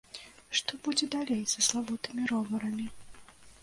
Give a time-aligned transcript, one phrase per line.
[0.59, 2.85] Што будзе далей са славутымі роварамі?